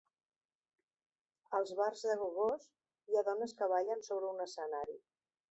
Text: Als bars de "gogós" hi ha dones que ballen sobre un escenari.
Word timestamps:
Als 1.57 1.73
bars 1.79 2.01
de 2.07 2.15
"gogós" 2.21 2.65
hi 3.11 3.21
ha 3.21 3.25
dones 3.29 3.55
que 3.61 3.69
ballen 3.75 4.03
sobre 4.09 4.33
un 4.33 4.43
escenari. 4.49 4.99